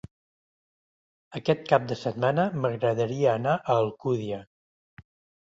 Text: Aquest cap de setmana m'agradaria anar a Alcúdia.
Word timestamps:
Aquest 1.39 1.61
cap 1.73 1.85
de 1.91 1.97
setmana 2.05 2.47
m'agradaria 2.65 3.31
anar 3.37 3.55
a 3.59 3.77
Alcúdia. 3.85 4.43